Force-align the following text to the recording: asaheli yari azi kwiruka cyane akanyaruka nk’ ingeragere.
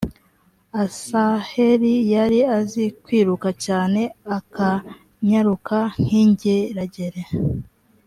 asaheli 0.83 1.93
yari 2.13 2.39
azi 2.57 2.83
kwiruka 3.03 3.49
cyane 3.65 4.01
akanyaruka 4.37 5.77
nk’ 6.03 6.11
ingeragere. 6.23 7.21